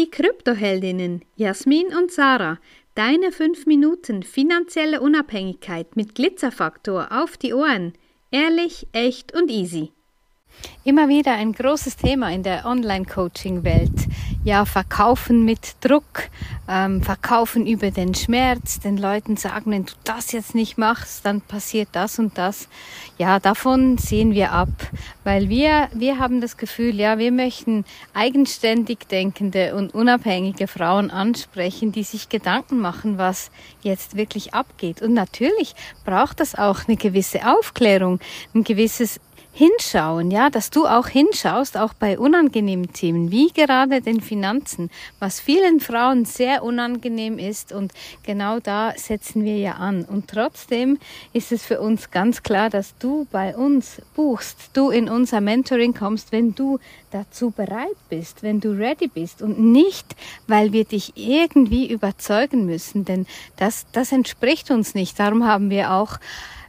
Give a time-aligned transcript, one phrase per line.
[0.00, 2.58] Die Kryptoheldinnen Jasmin und Sarah,
[2.94, 7.92] deine 5 Minuten finanzielle Unabhängigkeit mit Glitzerfaktor auf die Ohren.
[8.30, 9.92] Ehrlich, echt und easy.
[10.84, 13.92] Immer wieder ein großes Thema in der Online-Coaching-Welt.
[14.42, 16.30] Ja, verkaufen mit Druck,
[16.66, 21.42] ähm, verkaufen über den Schmerz, den Leuten sagen, wenn du das jetzt nicht machst, dann
[21.42, 22.66] passiert das und das.
[23.18, 24.70] Ja, davon sehen wir ab,
[25.24, 27.84] weil wir, wir haben das Gefühl, ja, wir möchten
[28.14, 33.50] eigenständig denkende und unabhängige Frauen ansprechen, die sich Gedanken machen, was
[33.82, 35.02] jetzt wirklich abgeht.
[35.02, 35.74] Und natürlich
[36.06, 38.20] braucht das auch eine gewisse Aufklärung,
[38.54, 39.20] ein gewisses
[39.52, 45.40] hinschauen, ja, dass du auch hinschaust, auch bei unangenehmen Themen, wie gerade den Finanzen, was
[45.40, 50.04] vielen Frauen sehr unangenehm ist und genau da setzen wir ja an.
[50.04, 50.98] Und trotzdem
[51.32, 55.94] ist es für uns ganz klar, dass du bei uns buchst, du in unser Mentoring
[55.94, 56.78] kommst, wenn du
[57.10, 60.14] dazu bereit bist, wenn du ready bist und nicht,
[60.46, 65.18] weil wir dich irgendwie überzeugen müssen, denn das, das entspricht uns nicht.
[65.18, 66.18] Darum haben wir auch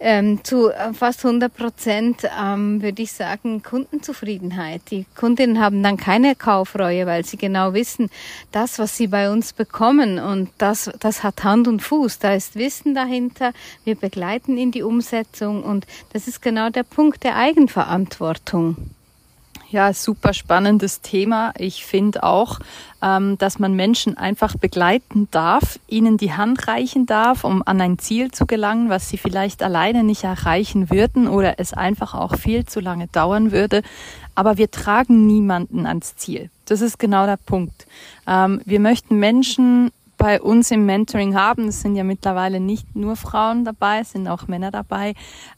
[0.00, 4.82] ähm, zu äh, fast 100 Prozent, ähm, würde ich sagen, Kundenzufriedenheit.
[4.90, 8.10] Die Kundinnen haben dann keine Kaufreue, weil sie genau wissen,
[8.52, 12.18] das, was sie bei uns bekommen und das, das hat Hand und Fuß.
[12.18, 13.52] Da ist Wissen dahinter.
[13.84, 18.76] Wir begleiten in die Umsetzung und das ist genau der Punkt der Eigenverantwortung.
[19.70, 21.52] Ja, super spannendes Thema.
[21.58, 22.60] Ich finde auch,
[23.02, 27.98] ähm, dass man Menschen einfach begleiten darf, ihnen die Hand reichen darf, um an ein
[27.98, 32.66] Ziel zu gelangen, was sie vielleicht alleine nicht erreichen würden oder es einfach auch viel
[32.66, 33.82] zu lange dauern würde.
[34.34, 36.50] Aber wir tragen niemanden ans Ziel.
[36.66, 37.86] Das ist genau der Punkt.
[38.26, 39.90] Ähm, wir möchten Menschen
[40.24, 44.26] bei uns im Mentoring haben, es sind ja mittlerweile nicht nur Frauen dabei, es sind
[44.26, 45.12] auch Männer dabei,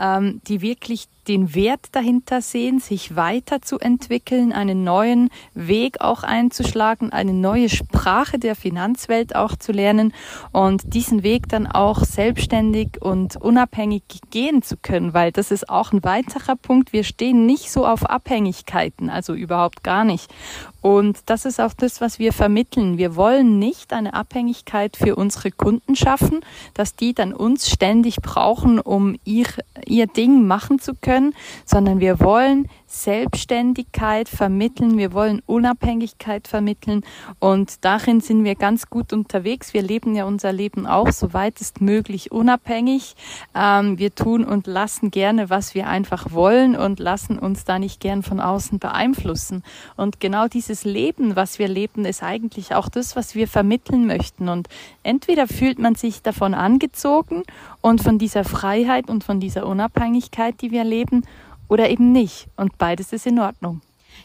[0.00, 7.34] ähm, die wirklich den Wert dahinter sehen, sich weiterzuentwickeln, einen neuen Weg auch einzuschlagen, eine
[7.34, 10.14] neue Sprache der Finanzwelt auch zu lernen
[10.52, 15.92] und diesen Weg dann auch selbstständig und unabhängig gehen zu können, weil das ist auch
[15.92, 16.92] ein weiterer Punkt.
[16.94, 20.32] Wir stehen nicht so auf Abhängigkeiten, also überhaupt gar nicht.
[20.80, 22.96] Und das ist auch das, was wir vermitteln.
[22.96, 24.47] Wir wollen nicht eine Abhängigkeit
[24.96, 26.40] für unsere Kunden schaffen,
[26.74, 29.46] dass die dann uns ständig brauchen, um ihr,
[29.86, 37.04] ihr Ding machen zu können, sondern wir wollen Selbstständigkeit vermitteln, wir wollen Unabhängigkeit vermitteln
[37.38, 39.74] und darin sind wir ganz gut unterwegs.
[39.74, 43.14] Wir leben ja unser Leben auch so weit ist möglich unabhängig.
[43.54, 48.00] Ähm, wir tun und lassen gerne, was wir einfach wollen und lassen uns da nicht
[48.00, 49.62] gern von außen beeinflussen.
[49.96, 54.37] Und genau dieses Leben, was wir leben, ist eigentlich auch das, was wir vermitteln möchten.
[54.46, 54.68] Und
[55.02, 57.44] entweder fühlt man sich davon angezogen
[57.80, 61.24] und von dieser Freiheit und von dieser Unabhängigkeit, die wir leben,
[61.68, 62.48] oder eben nicht.
[62.56, 63.80] Und beides ist in Ordnung.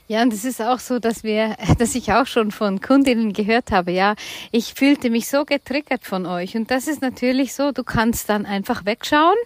[0.08, 3.72] Ja, und es ist auch so, dass wir, dass ich auch schon von Kundinnen gehört
[3.72, 4.16] habe, ja,
[4.52, 6.56] ich fühlte mich so getriggert von euch.
[6.56, 9.38] Und das ist natürlich so, du kannst dann einfach wegschauen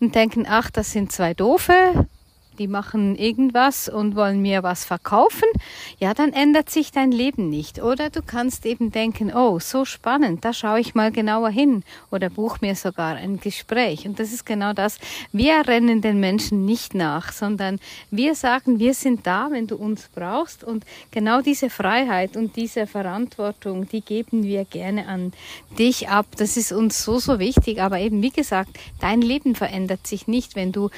[0.00, 2.06] und denken, ach, das sind zwei Doofe,
[2.58, 5.48] die machen irgendwas und wollen mir was verkaufen,
[5.98, 7.80] ja, dann ändert sich dein Leben nicht.
[7.82, 12.30] Oder du kannst eben denken, oh, so spannend, da schaue ich mal genauer hin oder
[12.30, 14.06] buch mir sogar ein Gespräch.
[14.06, 14.98] Und das ist genau das.
[15.32, 17.78] Wir rennen den Menschen nicht nach, sondern
[18.10, 20.64] wir sagen, wir sind da, wenn du uns brauchst.
[20.64, 25.32] Und genau diese Freiheit und diese Verantwortung, die geben wir gerne an
[25.78, 26.26] dich ab.
[26.36, 27.80] Das ist uns so, so wichtig.
[27.80, 28.70] Aber eben, wie gesagt,
[29.00, 30.90] dein Leben verändert sich nicht, wenn du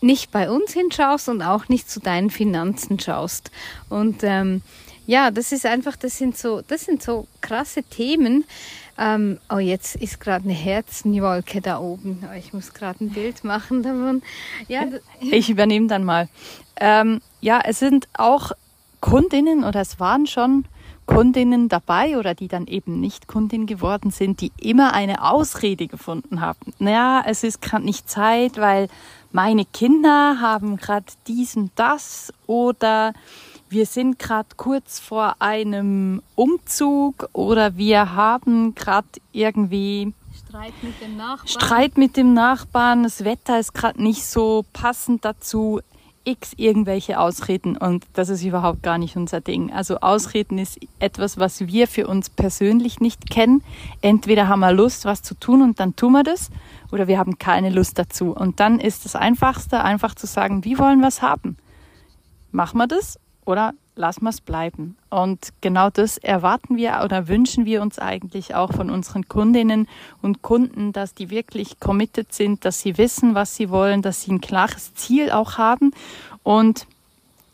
[0.00, 3.50] nicht bei uns hinschaust und auch nicht zu deinen Finanzen schaust.
[3.88, 4.62] Und ähm,
[5.06, 8.44] ja, das ist einfach, das sind so, das sind so krasse Themen.
[8.98, 12.24] Ähm, oh, jetzt ist gerade eine Herzenwolke da oben.
[12.28, 14.22] Oh, ich muss gerade ein Bild machen davon.
[14.66, 14.84] Ja,
[15.20, 16.28] ich übernehme dann mal.
[16.80, 18.52] Ähm, ja, es sind auch
[19.00, 20.64] Kundinnen oder es waren schon
[21.06, 26.42] Kundinnen dabei oder die dann eben nicht Kundin geworden sind, die immer eine Ausrede gefunden
[26.42, 26.74] haben.
[26.78, 28.88] Naja, es ist gerade nicht Zeit, weil
[29.32, 33.12] meine Kinder haben gerade dies und das oder
[33.68, 40.14] wir sind gerade kurz vor einem Umzug oder wir haben gerade irgendwie
[40.48, 41.48] Streit mit dem Nachbarn.
[41.48, 45.80] Streit mit dem Nachbarn, das Wetter ist gerade nicht so passend dazu.
[46.28, 49.72] X irgendwelche Ausreden und das ist überhaupt gar nicht unser Ding.
[49.72, 53.62] Also Ausreden ist etwas, was wir für uns persönlich nicht kennen.
[54.02, 56.50] Entweder haben wir Lust, was zu tun und dann tun wir das
[56.92, 58.32] oder wir haben keine Lust dazu.
[58.32, 61.56] Und dann ist das Einfachste, einfach zu sagen, wie wollen wir es haben?
[62.52, 64.96] Machen wir das oder lassen wir es bleiben?
[65.10, 69.88] Und genau das erwarten wir oder wünschen wir uns eigentlich auch von unseren Kundinnen
[70.22, 74.32] und Kunden, dass die wirklich committed sind, dass sie wissen, was sie wollen, dass sie
[74.32, 75.92] ein klares Ziel auch haben
[76.42, 76.86] und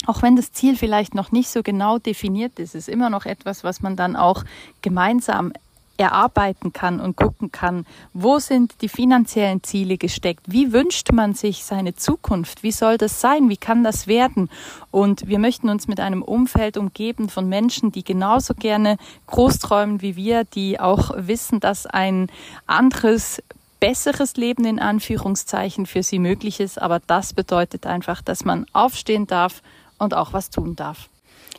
[0.06, 3.64] auch wenn das Ziel vielleicht noch nicht so genau definiert ist, ist immer noch etwas,
[3.64, 4.44] was man dann auch
[4.82, 5.52] gemeinsam
[5.96, 11.64] erarbeiten kann und gucken kann, wo sind die finanziellen Ziele gesteckt, wie wünscht man sich
[11.64, 14.50] seine Zukunft, wie soll das sein, wie kann das werden.
[14.91, 18.96] Und wir möchten uns mit einem Umfeld umgeben von Menschen, die genauso gerne
[19.26, 22.29] groß träumen wie wir, die auch wissen, dass ein
[22.67, 23.43] anderes
[23.81, 26.81] besseres Leben in Anführungszeichen für sie möglich ist.
[26.81, 29.62] Aber das bedeutet einfach, dass man aufstehen darf
[29.99, 31.11] und auch was tun darf.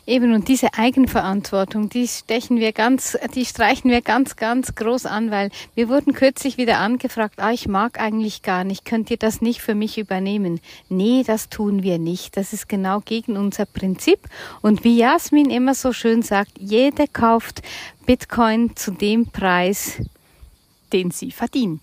[0.06, 5.32] Eben, und diese Eigenverantwortung, die stechen wir ganz, die streichen wir ganz, ganz groß an,
[5.32, 9.40] weil wir wurden kürzlich wieder angefragt, ah, ich mag eigentlich gar nicht, könnt ihr das
[9.40, 10.60] nicht für mich übernehmen?
[10.88, 12.36] Nee, das tun wir nicht.
[12.36, 14.20] Das ist genau gegen unser Prinzip.
[14.62, 17.62] Und wie Jasmin immer so schön sagt, jeder kauft
[18.06, 20.00] Bitcoin zu dem Preis,
[20.92, 21.82] den sie verdient.